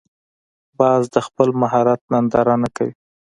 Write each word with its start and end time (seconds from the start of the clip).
باز 0.79 1.03
د 1.13 1.17
خپل 1.27 1.49
مهارت 1.61 1.99
ننداره 2.11 2.55
نه 2.63 2.69
کوي 2.75 2.93